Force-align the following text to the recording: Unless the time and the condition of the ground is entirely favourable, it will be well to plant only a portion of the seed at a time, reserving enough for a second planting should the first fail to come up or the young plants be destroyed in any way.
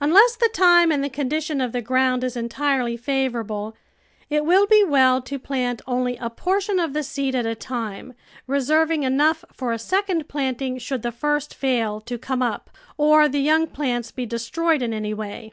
Unless 0.00 0.36
the 0.36 0.48
time 0.52 0.92
and 0.92 1.02
the 1.02 1.08
condition 1.08 1.60
of 1.60 1.72
the 1.72 1.82
ground 1.82 2.22
is 2.22 2.36
entirely 2.36 2.96
favourable, 2.96 3.74
it 4.30 4.44
will 4.44 4.68
be 4.68 4.84
well 4.84 5.20
to 5.22 5.36
plant 5.36 5.82
only 5.84 6.16
a 6.18 6.30
portion 6.30 6.78
of 6.78 6.92
the 6.92 7.02
seed 7.02 7.34
at 7.34 7.44
a 7.44 7.56
time, 7.56 8.14
reserving 8.46 9.02
enough 9.02 9.44
for 9.52 9.72
a 9.72 9.78
second 9.80 10.28
planting 10.28 10.78
should 10.78 11.02
the 11.02 11.10
first 11.10 11.56
fail 11.56 12.00
to 12.02 12.16
come 12.18 12.40
up 12.40 12.70
or 12.96 13.28
the 13.28 13.40
young 13.42 13.66
plants 13.66 14.12
be 14.12 14.24
destroyed 14.24 14.80
in 14.80 14.94
any 14.94 15.12
way. 15.12 15.52